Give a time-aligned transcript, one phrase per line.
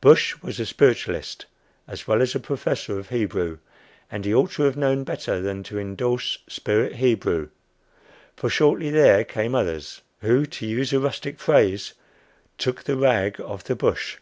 [0.00, 1.46] Bush was a spiritualist
[1.88, 3.58] as well as a professor of Hebrew,
[4.12, 7.48] and he ought to have known better than to indorse spirit Hebrew;
[8.36, 11.94] for shortly there came others, who, to use a rustic phrase,
[12.58, 14.18] "took the rag off the Bush."